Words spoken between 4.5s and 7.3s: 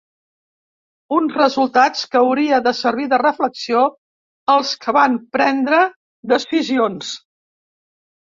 als que van prendre decisions’.